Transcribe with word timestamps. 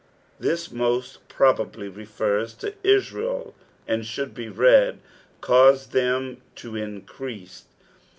*' 0.23 0.39
This 0.49 0.71
most 0.71 1.19
urobably 1.29 1.95
refers 1.95 2.55
to 2.55 2.73
Israel 2.81 3.53
and 3.87 4.03
should 4.03 4.33
be 4.33 4.49
read," 4.49 4.99
caused 5.41 5.91
them 5.91 6.41
to 6.55 6.75
increase." 6.75 7.65